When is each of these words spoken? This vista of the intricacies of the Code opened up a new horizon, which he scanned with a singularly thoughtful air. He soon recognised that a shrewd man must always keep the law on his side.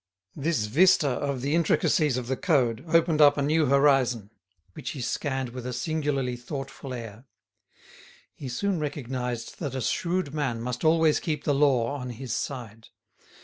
This 0.35 0.65
vista 0.65 1.07
of 1.07 1.41
the 1.41 1.53
intricacies 1.53 2.17
of 2.17 2.25
the 2.25 2.35
Code 2.35 2.83
opened 2.87 3.21
up 3.21 3.37
a 3.37 3.41
new 3.43 3.67
horizon, 3.67 4.31
which 4.73 4.89
he 4.93 4.99
scanned 5.01 5.49
with 5.49 5.63
a 5.63 5.73
singularly 5.73 6.35
thoughtful 6.35 6.91
air. 6.91 7.25
He 8.33 8.49
soon 8.49 8.79
recognised 8.79 9.59
that 9.59 9.75
a 9.75 9.81
shrewd 9.81 10.33
man 10.33 10.59
must 10.59 10.83
always 10.83 11.19
keep 11.19 11.43
the 11.43 11.53
law 11.53 11.95
on 11.97 12.09
his 12.09 12.33
side. 12.33 12.87